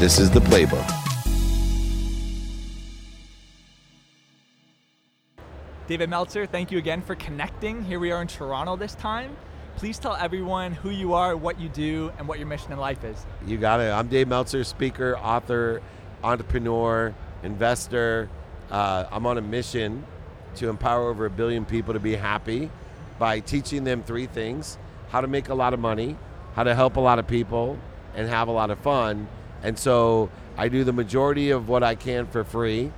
[0.00, 0.90] This is the playbook.
[5.88, 7.84] David Meltzer, thank you again for connecting.
[7.84, 9.36] Here we are in Toronto this time.
[9.76, 13.04] Please tell everyone who you are, what you do, and what your mission in life
[13.04, 13.26] is.
[13.44, 13.92] You got it.
[13.92, 15.82] I'm Dave Meltzer, speaker, author,
[16.24, 18.30] entrepreneur, investor.
[18.70, 20.06] Uh, I'm on a mission
[20.54, 22.70] to empower over a billion people to be happy
[23.18, 24.78] by teaching them three things
[25.10, 26.16] how to make a lot of money,
[26.54, 27.78] how to help a lot of people,
[28.14, 29.28] and have a lot of fun.
[29.62, 32.92] And so I do the majority of what I can for free.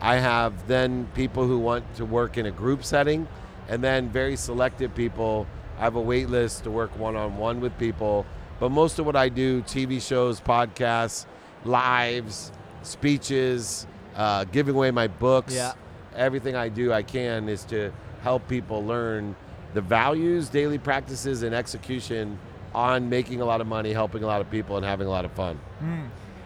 [0.00, 3.26] I have then people who want to work in a group setting,
[3.68, 5.46] and then very selective people.
[5.78, 8.26] I have a wait list to work one on one with people.
[8.60, 11.26] But most of what I do TV shows, podcasts,
[11.64, 12.50] lives,
[12.82, 15.72] speeches, uh, giving away my books Yeah.
[16.16, 17.92] everything I do, I can, is to
[18.22, 19.36] help people learn
[19.74, 22.38] the values, daily practices, and execution
[22.78, 25.24] on making a lot of money, helping a lot of people, and having a lot
[25.24, 25.58] of fun.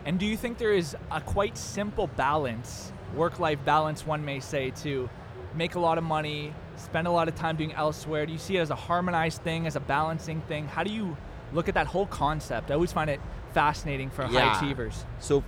[0.04, 4.40] And do you think there is a quite simple balance, work life balance, one may
[4.40, 5.10] say, to
[5.54, 8.24] make a lot of money, spend a lot of time doing elsewhere?
[8.24, 10.66] Do you see it as a harmonized thing, as a balancing thing?
[10.66, 11.16] How do you
[11.52, 12.70] look at that whole concept?
[12.70, 13.20] I always find it
[13.52, 15.04] fascinating for high achievers.
[15.20, 15.44] So,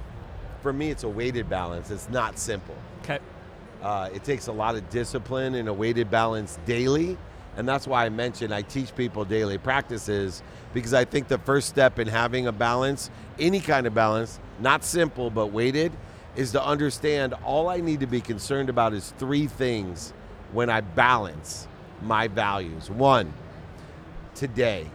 [0.60, 1.90] for me, it's a weighted balance.
[1.90, 2.77] It's not simple.
[3.02, 3.18] Okay.
[3.82, 7.16] Uh, it takes a lot of discipline and a weighted balance daily.
[7.56, 11.69] And that's why I mentioned I teach people daily practices because I think the first
[11.69, 15.92] step in having a balance, any kind of balance, not simple but weighted,
[16.36, 20.12] is to understand all I need to be concerned about is three things
[20.52, 21.69] when I balance
[22.02, 22.91] my values.
[22.91, 23.33] One,
[24.34, 24.91] today.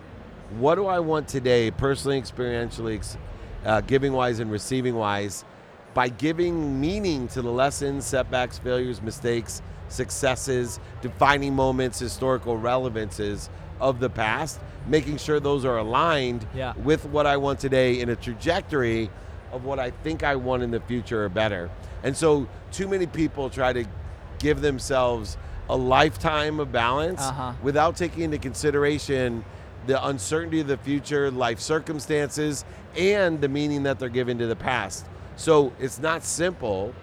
[0.57, 3.17] What do I want today, personally, experientially,
[3.65, 5.45] uh, giving wise, and receiving wise,
[5.93, 13.99] by giving meaning to the lessons, setbacks, failures, mistakes, successes, defining moments, historical relevances of
[13.99, 16.73] the past, making sure those are aligned Yeah.
[16.83, 19.09] with what I want today in a trajectory
[19.51, 21.69] of what I think I want in the future or better.
[22.03, 23.85] And so, too many people try to
[24.39, 25.37] give themselves
[25.69, 27.51] a lifetime of balance Uh-huh.
[27.61, 29.43] without taking into consideration
[29.87, 32.63] the uncertainty of the future, life circumstances,
[32.97, 35.05] and the meaning that they're giving to the past.
[35.35, 36.93] So it's not simple.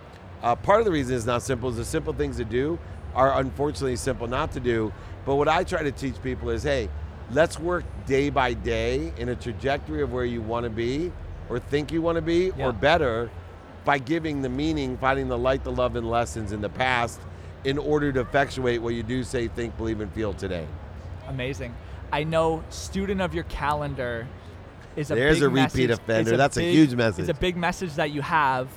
[0.46, 2.78] Uh, part of the reason it's not simple is the simple things to do
[3.16, 4.92] are unfortunately simple not to do.
[5.24, 6.88] But what I try to teach people is hey,
[7.32, 11.10] let's work day by day in a trajectory of where you want to be
[11.48, 12.66] or think you want to be Yeah.
[12.66, 13.28] or better
[13.84, 17.20] by giving the meaning, finding the light, the love, and lessons in the past
[17.64, 20.66] in order to effectuate what you do, say, think, believe, and feel today.
[21.26, 21.74] Amazing.
[22.12, 24.28] I know student of your calendar
[24.94, 26.32] is a There's big a repeat message- offender.
[26.34, 27.28] is That's a huge message.
[27.28, 28.68] It's a big message that you have.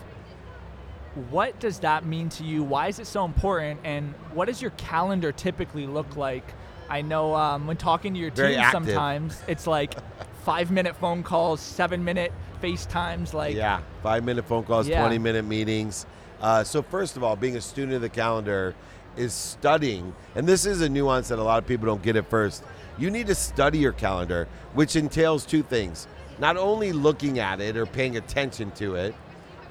[1.29, 2.63] What does that mean to you?
[2.63, 3.81] Why is it so important?
[3.83, 6.53] And what does your calendar typically look like?
[6.89, 8.85] I know um, when talking to your Very team, active.
[8.85, 9.93] sometimes it's like
[10.43, 12.31] five minute phone calls, seven minute
[12.61, 13.33] FaceTimes.
[13.33, 15.01] Like, yeah, five minute phone calls, Yeah.
[15.01, 16.05] 20 minute meetings.
[16.41, 18.73] Uh, so, first of all, being a student of the calendar
[19.17, 22.29] is studying, and this is a nuance that a lot of people don't get at
[22.29, 22.63] first.
[22.97, 26.07] You need to study your calendar, which entails two things
[26.39, 29.13] not only looking at it or paying attention to it,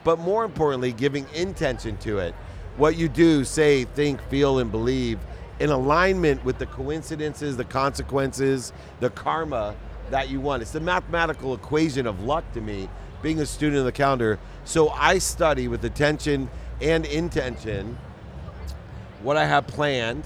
[0.08, 2.34] but more importantly, giving intention to it.
[2.78, 5.18] What you do, say, think, feel, and believe
[5.60, 9.76] in alignment with the coincidences, the consequences, the karma
[10.08, 10.62] that you want.
[10.62, 12.88] It's the mathematical equation of luck to me,
[13.20, 14.38] being a student of the calendar.
[14.64, 16.48] So I study with attention
[16.80, 17.98] and intention
[19.22, 20.24] what I have planned,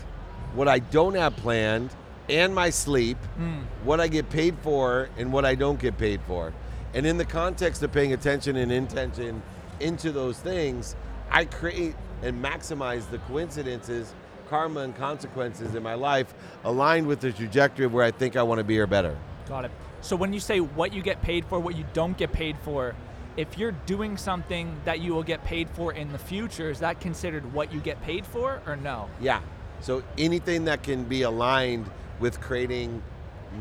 [0.55, 1.91] what I don't have planned,
[2.29, 3.63] and my sleep, hmm.
[3.83, 6.53] what I get paid for, and what I don't get paid for.
[6.95, 9.43] And in the context of paying attention and intention
[9.83, 10.97] into those things,
[11.31, 14.15] I create and maximize the coincidences,
[14.49, 16.35] karma, and consequences in my life
[16.65, 19.17] aligned with the trajectory of where I think I want to be or better.
[19.49, 19.71] Got it.
[20.01, 22.95] So when you say what you get paid for, what you don't get paid for,
[23.37, 27.01] if you're doing something that you will get paid for in the future, is that
[27.01, 29.09] considered what you get paid for or no?
[29.21, 29.41] Yeah.
[29.81, 33.03] So anything that can be aligned with creating,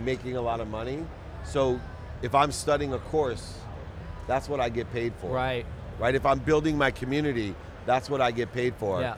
[0.03, 1.05] making a lot of money.
[1.45, 1.79] So
[2.21, 3.57] if I'm studying a course,
[4.27, 5.31] that's what I get paid for.
[5.31, 5.65] Right.
[5.99, 6.15] Right.
[6.15, 7.55] If I'm building my community,
[7.85, 9.01] that's what I get paid for.
[9.01, 9.15] Yeah.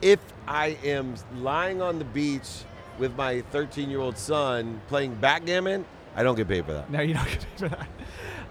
[0.00, 2.64] If I am lying on the beach
[2.98, 6.90] with my 13 year old son playing backgammon, I don't get paid for that.
[6.90, 7.88] No, you don't get paid for that.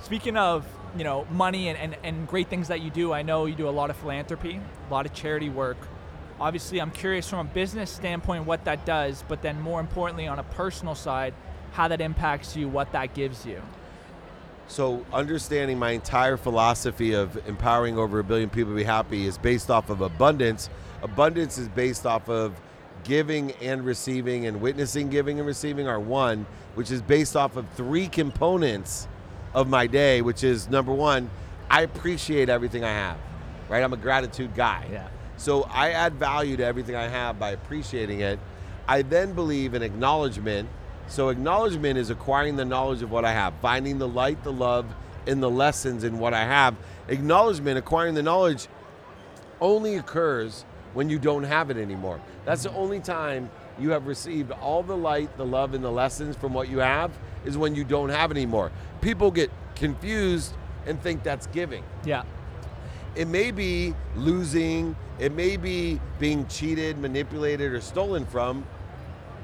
[0.01, 0.65] Speaking of,
[0.97, 3.69] you know, money and, and, and great things that you do, I know you do
[3.69, 4.59] a lot of philanthropy,
[4.89, 5.77] a lot of charity work.
[6.39, 10.39] Obviously, I'm curious from a business standpoint what that does, but then more importantly, on
[10.39, 11.33] a personal side,
[11.73, 13.61] how that impacts you, what that gives you.
[14.67, 19.37] So, understanding my entire philosophy of empowering over a billion people to be happy is
[19.37, 20.69] based off of abundance.
[21.03, 22.59] Abundance is based off of
[23.03, 27.67] giving and receiving, and witnessing giving and receiving are one, which is based off of
[27.71, 29.07] three components
[29.53, 31.29] of my day, which is number one,
[31.69, 33.17] I appreciate everything I have,
[33.69, 33.83] right?
[33.83, 34.85] I'm a gratitude guy.
[34.91, 35.07] Yeah.
[35.37, 38.39] So I add value to everything I have by appreciating it.
[38.87, 40.69] I then believe in acknowledgement.
[41.11, 44.85] So acknowledgement is acquiring the knowledge of what I have, finding the light, the love,
[45.25, 46.73] in the lessons in what I have.
[47.09, 48.69] Acknowledgement, acquiring the knowledge,
[49.59, 50.63] only occurs
[50.93, 52.21] when you don't have it anymore.
[52.45, 56.37] That's the only time you have received all the light, the love, and the lessons
[56.37, 57.11] from what you have
[57.43, 58.71] is when you don't have it anymore.
[59.01, 60.53] People get confused
[60.85, 61.83] and think that's giving.
[62.05, 62.23] Yeah.
[63.15, 68.65] It may be losing, it may be being cheated, manipulated, or stolen from,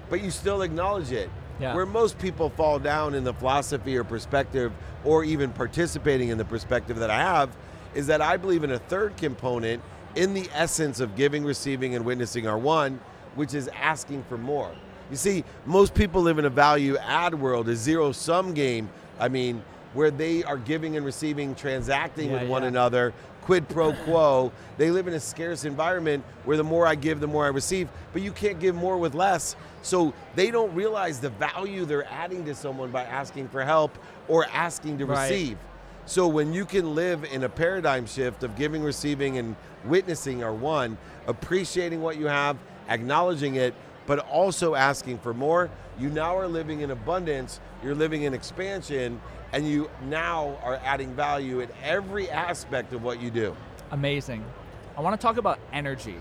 [0.10, 1.30] but you still acknowledge it.
[1.60, 1.74] Yeah.
[1.74, 4.72] Where most people fall down in the philosophy or perspective,
[5.04, 7.50] or even participating in the perspective that I have,
[7.96, 9.82] is that I believe in a third component
[10.16, 13.00] in the essence of giving, receiving, and witnessing are one,
[13.36, 14.72] which is asking for more.
[15.10, 18.90] You see, most people live in a value add world, a zero sum game.
[19.20, 19.64] I mean,
[19.94, 22.68] where they are giving and receiving, transacting Yeah, with one yeah.
[22.70, 24.52] another, quid pro quo.
[24.78, 27.88] They live in a scarce environment where the more I give, the more I receive,
[28.12, 29.56] but you can't give more with less.
[29.88, 33.98] So they don't realize the value they're adding to someone by asking for help
[34.28, 35.30] or asking to Right.
[35.32, 35.58] receive.
[36.06, 39.56] So when you can live in a paradigm shift of giving, receiving, and
[39.86, 42.58] witnessing are one, appreciating what you have,
[42.90, 43.74] acknowledging it,
[44.06, 49.22] but also asking for more, you now are living in abundance, you're living in expansion,
[49.54, 53.56] and you now are adding value in every aspect of what you do.
[53.92, 54.44] Amazing.
[54.98, 56.18] I want to talk about energy.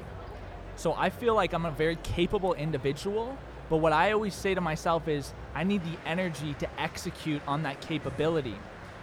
[0.77, 3.37] So I feel like I'm a very capable individual,
[3.69, 7.63] but what I always say to myself is I need the energy to execute on
[7.65, 8.57] that capability.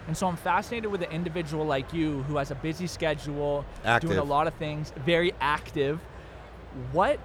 [0.06, 3.64] And so I'm fascinated with an individual like you who has a busy schedule,
[4.00, 5.98] doing a lot of things, very active.
[6.92, 7.18] What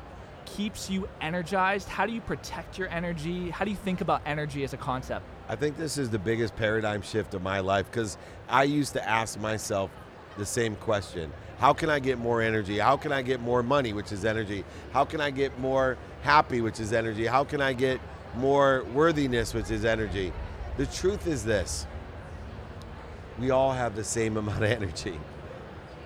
[0.45, 1.89] keeps you energized?
[1.89, 3.49] How do you protect your energy?
[3.49, 5.25] How do you think about energy as a concept?
[5.47, 9.07] I think this is the biggest paradigm shift of my life because I used to
[9.07, 9.91] ask myself
[10.37, 12.79] the same question How can I get more energy?
[12.79, 14.63] How can I get more money, which is energy?
[14.93, 17.25] How can I get more happy, which is energy?
[17.25, 17.99] How can I get
[18.37, 20.31] more worthiness, which is energy?
[20.77, 21.85] The truth is this
[23.37, 25.19] we all have the same amount of energy.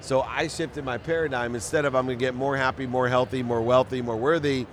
[0.02, 1.56] So I shifted my paradigm.
[1.56, 4.66] Instead of I'm going to get more happy, more healthy, more wealthy, more worthy,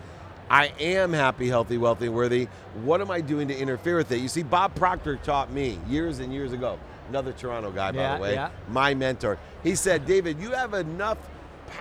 [0.51, 2.49] I am happy, healthy, wealthy, worthy.
[2.83, 4.19] What am I doing to interfere with it?
[4.19, 6.81] You see, Bob Proctor taught me years and years ago,
[7.11, 8.51] another Toronto guy, by the way, yeah.
[8.69, 9.39] my mentor.
[9.63, 11.19] He said, David, you have enough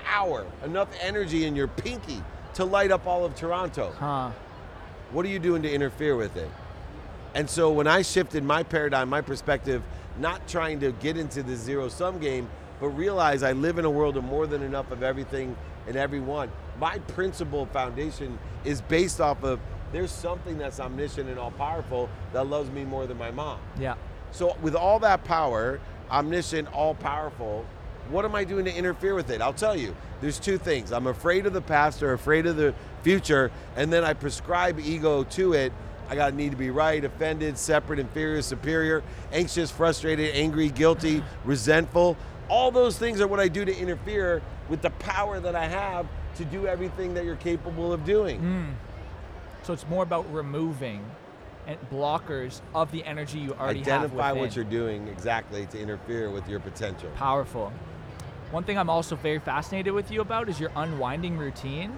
[0.03, 2.21] power, enough energy in your pinky
[2.55, 3.93] to light up all of Toronto.
[3.97, 4.31] Huh.
[5.11, 6.49] What are you doing to interfere with it?
[7.35, 9.83] And so when I shifted my paradigm, my perspective,
[10.19, 12.49] not trying to get into the zero sum game,
[12.79, 15.55] but realize I live in a world of more than enough of everything
[15.87, 16.51] and everyone.
[16.79, 19.59] My principle foundation is based off of
[19.91, 23.59] there's something that's omniscient and all powerful that loves me more than my mom.
[23.79, 23.95] Yeah.
[24.31, 25.79] So with all that power,
[26.11, 27.65] omniscient, all powerful,
[28.09, 29.41] what am I doing to interfere with it?
[29.41, 29.95] I'll tell you.
[30.21, 30.91] There's two things.
[30.91, 32.73] I'm afraid of the past or afraid of the
[33.03, 35.71] future, and then I prescribe ego to it.
[36.09, 41.23] I got to need to be right, offended, separate, inferior, superior, anxious, frustrated, angry, guilty,
[41.45, 42.17] resentful.
[42.49, 46.07] All those things are what I do to interfere with the power that I have
[46.35, 48.41] to do everything that you're capable of doing.
[48.41, 48.73] Mm.
[49.63, 51.05] So it's more about removing
[51.91, 56.47] blockers of the energy you already Identify have what you're doing exactly to interfere with
[56.47, 57.09] your potential.
[57.15, 57.71] Powerful.
[58.51, 61.95] One thing I'm also very fascinated with you about is your unwinding routine.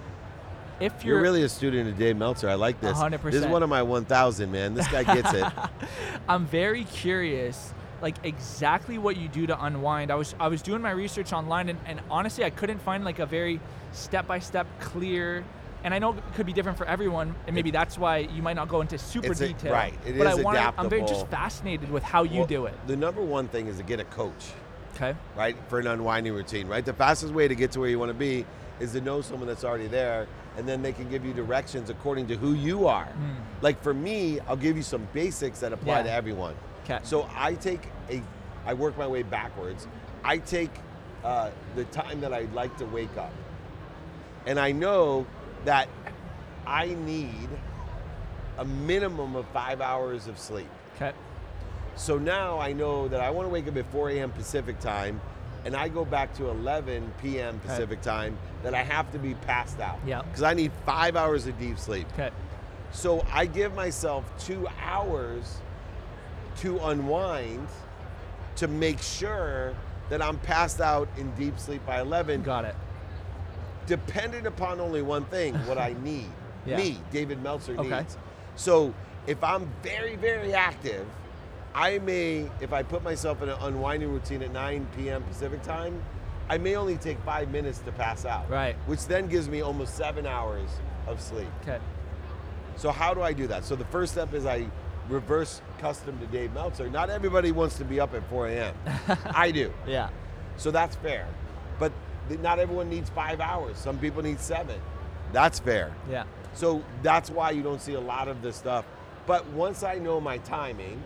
[0.80, 2.48] If You're you're, really a student of Dave Meltzer.
[2.48, 2.98] I like this.
[2.98, 3.22] 100%.
[3.22, 4.74] This is one of my 1,000, man.
[4.74, 5.44] This guy gets it.
[6.28, 10.10] I'm very curious, like exactly what you do to unwind.
[10.10, 13.20] I was I was doing my research online, and, and honestly, I couldn't find like
[13.20, 13.60] a very
[13.92, 15.44] step-by-step clear.
[15.84, 18.54] And I know it could be different for everyone, and maybe that's why you might
[18.56, 19.72] not go into super It's a- detail.
[19.72, 22.66] right, it but is I wanna, I'm very just fascinated with how you Well, do
[22.66, 22.74] it.
[22.86, 24.52] The number one thing is to get a coach,
[24.94, 25.14] Okay.
[25.36, 26.84] right, for an unwinding routine, right?
[26.84, 28.46] The fastest way to get to where you want to be
[28.78, 32.26] is to know someone that's already there, and then they can give you directions according
[32.28, 33.08] to who you are.
[33.60, 36.02] Like for me, I'll give you some basics that apply Yeah.
[36.04, 36.54] to everyone.
[36.84, 36.98] 'Kay.
[37.02, 38.22] So I take a,
[38.66, 39.86] I work my way backwards.
[40.24, 40.70] I take
[41.24, 43.32] uh, the time that I'd like to wake up,
[44.46, 45.24] and I know
[45.64, 45.88] that
[46.66, 47.48] I need
[48.58, 50.68] a minimum of five hours of sleep.
[50.96, 51.12] Okay.
[51.96, 54.30] So now I know that I want to wake up at 4 a.m.
[54.30, 55.20] Pacific time,
[55.64, 57.56] and I go back to 11 p.m.
[57.56, 57.68] Okay.
[57.68, 58.38] Pacific time.
[58.62, 59.98] That I have to be passed out.
[60.06, 60.22] Yeah.
[60.22, 62.06] Because I need five hours of deep sleep.
[62.14, 62.30] Okay.
[62.92, 65.58] So I give myself two hours
[66.58, 67.66] to unwind,
[68.56, 69.74] to make sure
[70.10, 72.42] that I'm passed out in deep sleep by 11.
[72.42, 72.76] Got it.
[73.86, 76.26] Dependent upon only one thing, what I need.
[76.66, 76.76] Yeah.
[76.76, 77.98] Me, David Meltzer Okay.
[77.98, 78.16] needs.
[78.56, 78.94] So
[79.26, 81.06] if I'm very, very active,
[81.74, 85.22] I may, if I put myself in an unwinding routine at 9 p.m.
[85.24, 86.02] Pacific time,
[86.48, 88.48] I may only take five minutes to pass out.
[88.50, 88.76] Right.
[88.86, 90.68] Which then gives me almost seven hours
[91.06, 91.48] of sleep.
[91.62, 91.78] Okay.
[92.76, 93.64] So how do I do that?
[93.64, 94.66] So the first step is I
[95.08, 96.88] reverse custom to Dave Meltzer.
[96.90, 98.74] Not everybody wants to be up at 4 a.m.
[99.34, 99.72] I do.
[99.86, 100.10] Yeah.
[100.58, 101.26] So that's fair.
[101.78, 101.92] But
[102.40, 103.76] not everyone needs five hours.
[103.78, 104.80] Some people need seven.
[105.32, 105.92] That's fair.
[106.10, 106.24] Yeah.
[106.54, 108.84] So that's why you don't see a lot of this stuff.
[109.26, 111.02] But once I know my timing,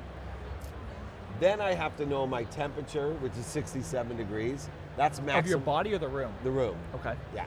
[1.39, 4.69] then I have to know my temperature, which is 67 degrees.
[4.97, 5.39] That's maximum.
[5.45, 6.33] Of your body or the room?
[6.43, 6.77] The room.
[6.95, 7.15] Okay.
[7.35, 7.45] Yeah.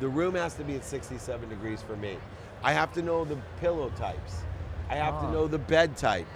[0.00, 2.16] The room has to be at 67 degrees for me.
[2.62, 4.36] I have to know the pillow types.
[4.88, 5.26] I have Ah.
[5.26, 6.26] to know the bed type.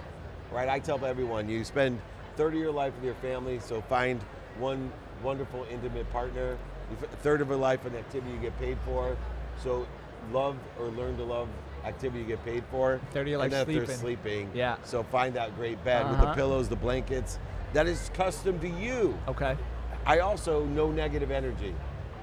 [0.51, 0.67] Right?
[0.67, 2.01] I tell everyone you spend
[2.35, 4.21] 30 of your life with your family, so find
[4.57, 4.91] one
[5.23, 6.57] wonderful intimate partner.
[7.03, 9.15] A third of your life an activity you get paid for.
[9.63, 9.85] So
[10.31, 11.47] love or learn to love
[11.85, 12.99] activity you get paid for.
[13.11, 13.95] Third of your life if they're sleeping.
[13.97, 14.51] sleeping.
[14.53, 14.77] Yeah.
[14.83, 16.35] So find that great bed with the Uh-huh.
[16.35, 17.39] pillows, the blankets.
[17.73, 19.17] That is custom to you.
[19.27, 19.55] Okay.
[20.05, 21.75] I also no negative energy,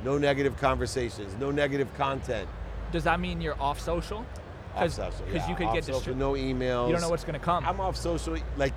[0.05, 2.49] no negative conversations, no negative content.
[2.91, 4.27] Does that mean you're off social?
[4.75, 6.89] Off social, Because yeah, you could off get social, no emails.
[6.89, 7.65] You don't know what's going to come.
[7.65, 8.75] I'm off social, like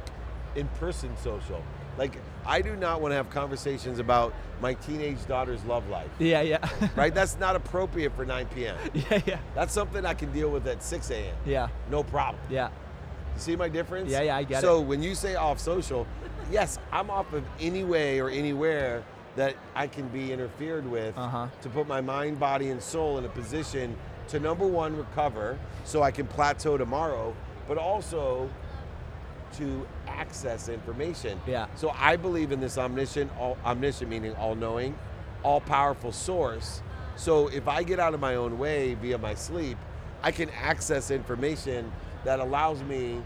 [0.56, 1.62] in person social.
[1.98, 2.16] Like
[2.46, 6.10] I do not want to have conversations about my teenage daughter's love life.
[6.20, 6.68] yeah, yeah.
[6.96, 7.14] Right?
[7.14, 8.76] That's not appropriate for 9 p.m.
[8.94, 9.40] yeah, yeah.
[9.56, 11.36] That's something I can deal with at 6 a.m.
[11.46, 11.68] Yeah.
[11.90, 12.42] No problem.
[12.50, 12.70] Yeah.
[13.36, 14.10] You see my difference?
[14.12, 14.62] Yeah, yeah, I get it.
[14.62, 16.06] so when you say off social,
[16.52, 19.04] yes, I'm off of any way or anywhere
[19.36, 21.48] that I can be interfered with Uh-huh.
[21.62, 23.96] to put my mind, body, and soul in a position
[24.30, 27.34] to number one, recover so I can plateau tomorrow,
[27.68, 28.50] but also
[29.58, 29.88] to
[30.20, 31.40] access information.
[31.48, 31.68] Yeah.
[31.76, 34.98] So I believe in this omniscient, all, omniscient meaning all-knowing,
[35.44, 36.82] all-powerful source.
[37.16, 39.78] So if I get out of my own way via my sleep,
[40.22, 41.92] I can access information
[42.26, 43.22] that allows me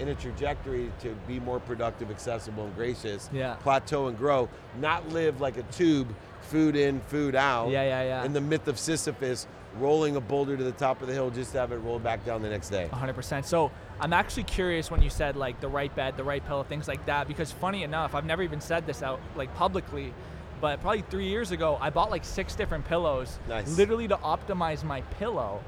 [0.00, 3.30] in a trajectory to be more productive, accessible, and gracious.
[3.32, 3.54] Yeah.
[3.54, 4.48] Plateau and grow,
[4.80, 6.08] not live like a tube,
[6.40, 7.70] food in, food out.
[7.70, 8.24] Yeah, yeah, yeah.
[8.24, 9.46] In the myth of Sisyphus,
[9.78, 12.24] rolling a boulder to the top of the hill just to have it roll back
[12.24, 12.88] down the next day.
[12.92, 13.44] 100%.
[13.44, 16.86] So I'm actually curious when you said like the right bed, the right pillow, things
[16.88, 20.12] like that, because funny enough, I've never even said this out like publicly,
[20.60, 23.76] but probably three years ago, I bought like six different pillows, Nice.
[23.76, 25.62] literally to optimize my pillow.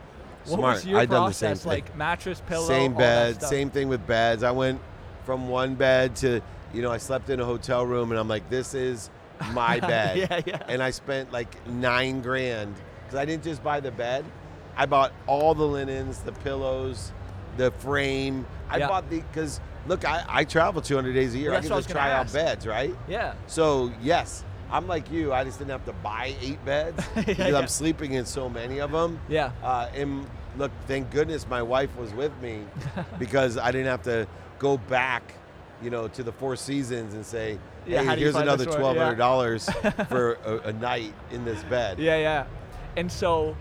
[0.47, 0.75] What Smart.
[0.77, 1.63] was your I've done the same process?
[1.65, 1.71] thing.
[1.73, 4.43] Like mattress, pillow, Same bed, same thing with beds.
[4.45, 4.81] I went
[5.25, 6.41] from one bed to,
[6.73, 9.11] you know, I slept in a hotel room and I'm like, this is
[9.53, 10.17] my bed.
[10.19, 10.63] Yeah, yeah.
[10.69, 14.25] And I spent like nine grand because I didn't just buy the bed.
[14.77, 17.13] I bought all the linens, the pillows,
[17.57, 18.47] the frame.
[18.69, 18.89] I Yeah.
[18.89, 21.51] bought the, because look, I, I travel 200 days a year.
[21.51, 22.95] Well, I can what I just try out beds, right?
[23.09, 23.35] Yeah.
[23.47, 25.33] So yes, I'm like you.
[25.33, 27.57] I just didn't have to buy eight beds because yeah.
[27.59, 29.19] I'm sleeping in so many of them.
[29.29, 29.53] Yeah.
[29.63, 30.27] Uh, and
[30.59, 32.65] look, thank goodness my wife was with me
[33.19, 34.27] because I didn't have to
[34.59, 35.35] go back,
[35.81, 40.69] you know, to the Four Seasons and say, Yeah, "Hey, here's another $1,200 for a,
[40.69, 42.47] a night in this bed." Yeah, yeah.
[42.97, 43.57] And so,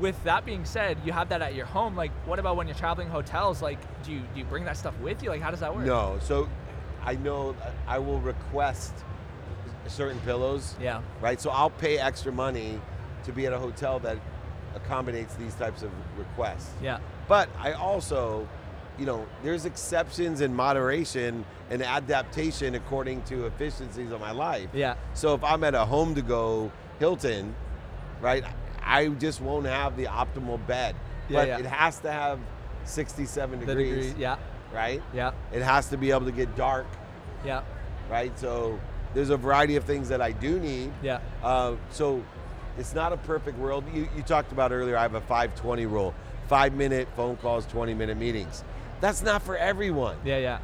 [0.00, 1.96] with that being said, you have that at your home.
[1.96, 3.62] Like, what about when you're traveling hotels?
[3.62, 5.30] Like, do you do you bring that stuff with you?
[5.30, 5.86] Like, how does that work?
[5.86, 6.48] No, so
[7.04, 8.92] I know I will request
[9.86, 10.74] certain pillows.
[10.80, 11.00] Yeah.
[11.20, 11.40] Right.
[11.40, 12.80] So I'll pay extra money
[13.24, 14.18] to be at a hotel that
[14.74, 16.70] accommodates these types of requests.
[16.82, 16.98] Yeah.
[17.26, 18.46] But I also,
[18.98, 24.68] you know, there's exceptions and moderation and adaptation according to efficiencies of my life.
[24.72, 24.94] Yeah.
[25.14, 27.54] So if I'm at a home to go Hilton,
[28.20, 28.44] right,
[28.82, 30.94] I just won't have the optimal bed.
[31.28, 31.58] Yeah, but yeah.
[31.58, 32.38] it has to have
[32.84, 34.22] 67 The degrees, degree.
[34.22, 34.36] Yeah.
[34.72, 35.02] right?
[35.12, 35.32] Yeah.
[35.52, 36.86] It has to be able to get dark,
[37.44, 37.62] Yeah.
[38.10, 38.36] right?
[38.38, 38.78] So
[39.14, 40.92] there's a variety of things that I do need.
[41.02, 41.20] Yeah.
[41.42, 42.22] Uh, so
[42.78, 43.84] it's not a perfect world.
[43.92, 46.14] You, you talked about earlier, I have a 520 rule
[46.46, 48.64] five minute phone calls, 20 minute meetings.
[49.02, 50.38] That's not for everyone, Yeah.
[50.38, 50.58] Yeah.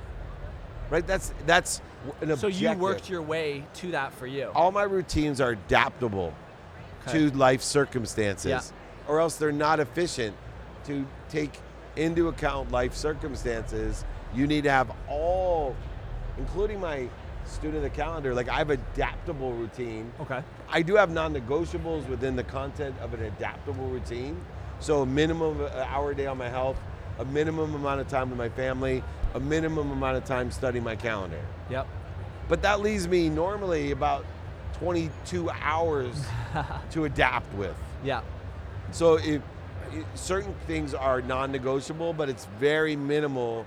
[0.89, 1.07] right?
[1.07, 1.83] That's that's
[2.23, 4.51] an So you worked your way to that for you.
[4.55, 6.33] All my routines are adaptable
[7.07, 7.31] Okay.
[7.31, 8.61] to life circumstances, Yeah.
[9.09, 10.37] or else they're not efficient.
[10.87, 11.53] To take
[11.97, 15.75] into account life circumstances, you need to have all,
[16.39, 17.09] including my
[17.47, 18.35] student of the calendar.
[18.35, 20.13] Like I have adaptable routine.
[20.21, 20.43] Okay.
[20.71, 24.41] I do have non-negotiables within the content of an adaptable routine.
[24.81, 26.77] So a minimum of an hour a day on my health,
[27.19, 29.03] a minimum amount of time with my family,
[29.35, 31.41] a minimum amount of time studying my calendar.
[31.71, 31.87] Yep.
[32.49, 34.25] But that leaves me normally about
[34.79, 36.15] 22 hours
[36.91, 37.77] to adapt with.
[38.05, 38.23] Yeah.
[38.91, 39.43] So if,
[40.15, 43.67] certain things are non-negotiable, but it's very minimal,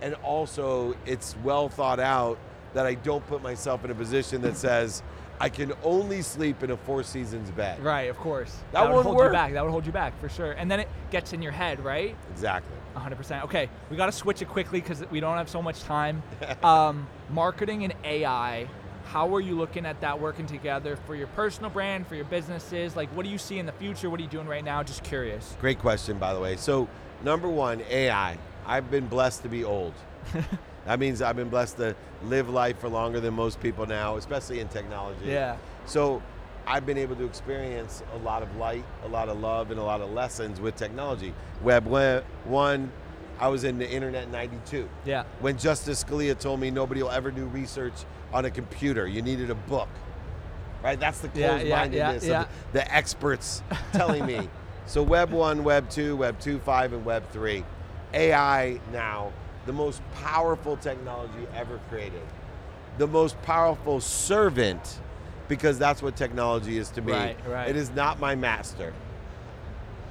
[0.00, 2.38] and also it's well thought out
[2.74, 5.02] that I don't put myself in a position that says
[5.40, 7.82] I can only sleep in a Four Seasons bed.
[7.82, 8.10] Right.
[8.10, 8.56] Of course.
[8.72, 9.28] That would won't hold work.
[9.28, 9.52] you back.
[9.52, 10.52] That would hold you back for sure.
[10.52, 12.16] And then it gets in your head, right?
[12.32, 12.76] Exactly.
[12.96, 13.44] 100%.
[13.44, 16.22] Okay, we got to switch it quickly because we don't have so much time.
[16.62, 18.68] um, marketing and AI.
[19.12, 22.94] How are you looking at that working together for your personal brand, for your businesses?
[22.94, 24.10] Like, what do you see in the future?
[24.10, 24.82] What are you doing right now?
[24.82, 25.56] Just curious.
[25.62, 26.56] Great question, by the way.
[26.56, 26.86] So,
[27.24, 28.36] number one, AI.
[28.66, 29.94] I've been blessed to be old.
[30.84, 34.60] that means I've been blessed to live life for longer than most people now, especially
[34.60, 35.24] in technology.
[35.24, 35.56] Yeah.
[35.86, 36.22] So,
[36.66, 39.84] I've been able to experience a lot of light, a lot of love, and a
[39.84, 41.32] lot of lessons with technology.
[41.62, 42.92] Web one,
[43.40, 44.86] I was in the internet in 92.
[45.06, 45.24] Yeah.
[45.40, 47.94] When Justice Scalia told me nobody will ever do research
[48.32, 49.88] on a computer, you needed a book.
[50.82, 50.98] Right?
[50.98, 54.48] That's the Yeah, closed yeah, yeah, of the, the experts telling me.
[54.86, 57.62] So, Web 1, Web 2, Web 2.5, and Web 3.
[58.14, 59.34] AI now,
[59.66, 62.22] the most powerful technology ever created.
[62.96, 65.00] The most powerful servant,
[65.46, 67.12] because that's what technology is to me.
[67.12, 67.68] Right, right.
[67.68, 68.94] It is not my master.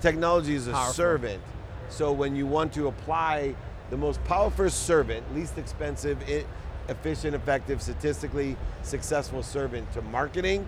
[0.01, 0.93] Technology is a Powerful.
[0.93, 1.41] servant.
[1.89, 3.55] So when you want to apply
[3.89, 6.45] the most powerful servant, least expensive, i-
[6.89, 10.67] efficient, effective, statistically successful servant to marketing,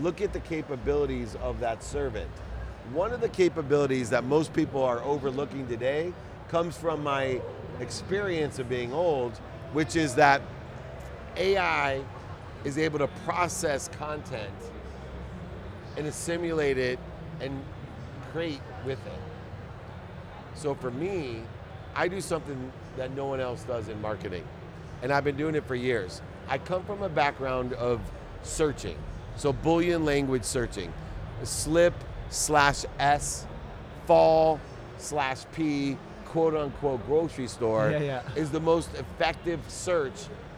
[0.00, 2.30] look at the capabilities of that servant.
[2.92, 6.12] One of the capabilities that most people are overlooking today
[6.48, 7.40] comes from my
[7.80, 9.36] experience of being old,
[9.72, 10.42] which is that
[11.36, 12.02] AI
[12.64, 14.52] is able to process content
[15.96, 16.98] and assimilate it
[17.40, 17.62] and
[18.32, 19.20] create with it.
[20.54, 21.42] So for me,
[21.94, 24.44] I do something that no one else does in marketing.
[25.02, 26.20] And I've been doing it for years.
[26.48, 28.00] I come from a background of
[28.42, 28.96] searching.
[29.36, 30.92] So Boolean language searching.
[31.42, 31.94] Slip
[32.28, 33.46] slash S,
[34.06, 34.60] fall
[34.98, 38.22] slash P, quote unquote grocery store Yeah, yeah.
[38.36, 40.14] is the most effective search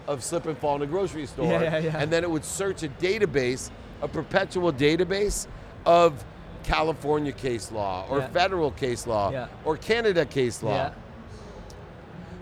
[0.09, 1.47] of slip and fall in a grocery store.
[1.63, 1.97] Yeah.
[1.99, 3.71] And then it would search a database,
[4.01, 5.47] a perpetual database
[5.87, 6.25] of
[6.65, 9.31] California case law or federal case law
[9.65, 10.93] or Canada case law.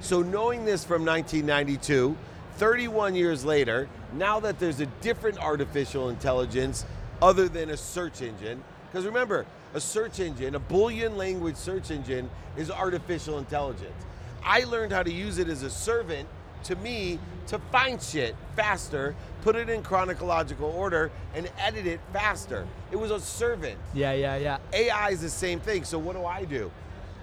[0.01, 2.17] So knowing this from 1992,
[2.57, 6.87] 31 years later, now that there's a different artificial intelligence
[7.21, 12.29] other than a search engine, because remember, a search engine, a Boolean language search engine,
[12.57, 14.05] is artificial intelligence.
[14.43, 16.29] I learned how to use it as a servant
[16.65, 22.67] to me to find shit faster, put it in chronological order, and edit it faster.
[22.91, 23.79] It was a servant.
[23.95, 24.59] Yeah, yeah, yeah.
[24.73, 25.85] AI is the same thing.
[25.85, 26.71] So what do I do?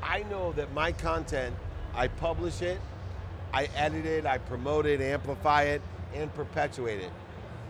[0.01, 1.55] I know that my content,
[1.97, 2.79] I publish it,
[3.51, 5.81] I edit it, I promote it, amplify it,
[6.13, 7.11] and perpetuate it.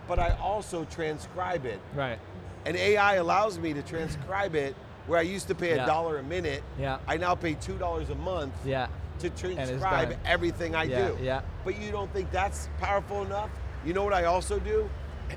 [0.06, 1.80] But I also transcribe it.
[1.94, 2.18] Right.
[2.66, 5.86] And AI allows me to transcribe it where I used to pay a Yeah.
[5.86, 6.62] dollar a minute.
[6.78, 6.98] Yeah.
[7.06, 8.88] I now pay two dollars a month Yeah.
[9.20, 11.18] to transcribe everything I Yeah, do.
[11.20, 11.40] yeah.
[11.64, 13.50] But you don't think that's powerful enough?
[13.84, 14.90] You know what I also do?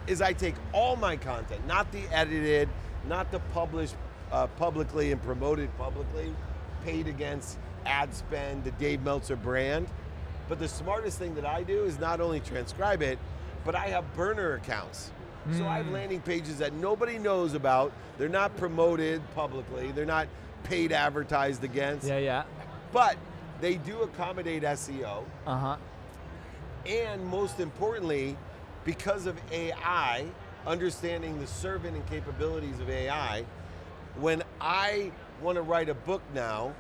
[0.08, 2.68] Is I take all my content, not the edited,
[3.08, 3.96] not the published
[4.32, 6.34] uh, publicly and promoted publicly,
[6.86, 9.88] paid against ad spend, the Dave Meltzer brand.
[10.50, 13.18] But the smartest thing that I do is not only transcribe it,
[13.64, 15.12] but I have burner accounts.
[15.58, 15.92] So I have Mm.
[15.94, 17.92] landing pages that nobody knows about.
[18.18, 19.92] They're not promoted publicly.
[19.92, 20.28] They're not
[20.64, 22.44] paid advertised against Yeah, yeah.
[22.94, 23.18] but
[23.60, 25.24] they do accommodate SEO.
[25.48, 25.78] Uh huh.
[26.86, 28.38] And most importantly,
[28.86, 30.26] because of AI,
[30.68, 33.44] understanding the servant and capabilities of AI,
[34.20, 36.74] when I want to write a book now,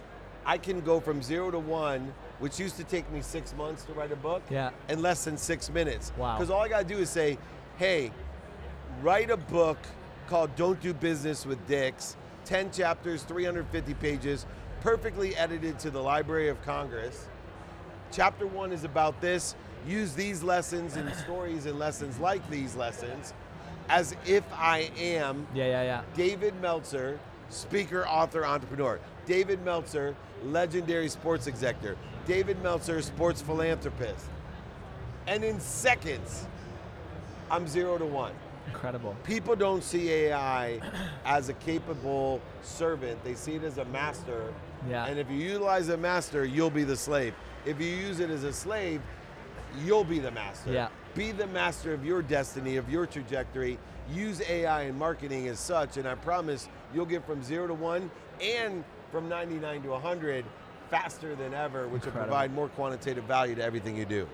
[0.45, 3.93] I can go from zero to one, which used to take me six months to
[3.93, 4.71] write a book, Yeah.
[4.89, 6.11] in less than six minutes.
[6.17, 6.35] Wow.
[6.37, 7.37] Because all I got to do is say,
[7.77, 8.11] hey,
[9.01, 9.77] write a book
[10.27, 14.45] called Don't Do Business with Dicks, 10 chapters, 350 pages,
[14.81, 17.27] perfectly edited to the Library of Congress.
[18.11, 19.55] Chapter one is about this.
[19.87, 23.33] Use these lessons and stories and lessons like these lessons
[23.89, 26.01] as if I am Yeah, yeah, yeah.
[26.15, 27.19] David Meltzer,
[27.51, 28.99] speaker, author, entrepreneur.
[29.25, 31.97] David Meltzer, legendary sports executive.
[32.25, 34.25] David Meltzer, sports philanthropist.
[35.27, 36.45] And in seconds,
[37.49, 38.33] I'm zero to one.
[38.67, 39.15] Incredible.
[39.23, 40.79] People don't see AI
[41.25, 44.53] as a capable servant, they see it as a master.
[44.89, 45.05] Yeah.
[45.05, 47.33] And if you utilize a master, you'll be the slave.
[47.65, 49.01] If you use it as a slave,
[49.83, 50.71] you'll be the master.
[50.71, 50.89] Yeah.
[51.15, 53.77] Be the master of your destiny, of your trajectory.
[54.11, 58.09] Use AI in marketing as such, and I promise you'll get from zero to one
[58.41, 60.45] and from 99 to 100
[60.89, 64.27] faster than ever, which will provide more quantitative value to everything you do.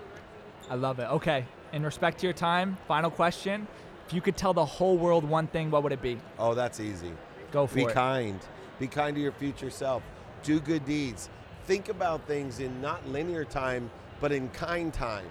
[0.68, 1.04] I love it.
[1.04, 1.44] Okay.
[1.72, 3.66] In respect to your time, final question.
[4.06, 6.18] If you could tell the whole world one thing, what would it be?
[6.38, 7.12] Oh, that's easy.
[7.52, 7.88] Go for Be it.
[7.88, 8.40] Be kind.
[8.78, 10.02] Be kind to your future self.
[10.42, 11.28] Do good deeds.
[11.66, 13.90] Think about things in not linear time,
[14.20, 15.26] but in kind time.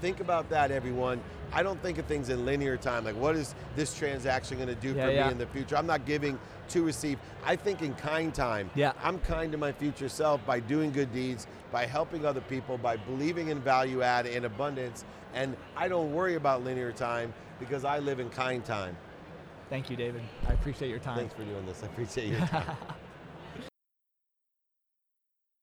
[0.00, 1.20] think about that, everyone.
[1.52, 3.04] I don't think of things in linear time.
[3.04, 5.26] Like, what is this transaction going to do Yeah, for yeah.
[5.26, 5.76] me in the future?
[5.76, 6.38] I'm not giving
[6.70, 7.18] to receive.
[7.44, 8.70] I think in kind time.
[8.74, 8.92] Yeah.
[9.02, 12.96] I'm kind to my future self by doing good deeds, by helping other people, by
[12.96, 15.04] believing in value add and abundance.
[15.34, 18.96] And I don't worry about linear time because I live in kind time.
[19.68, 20.22] Thank you, David.
[20.48, 21.16] I appreciate your time.
[21.16, 21.82] Thanks for doing this.
[21.82, 22.76] I appreciate your time.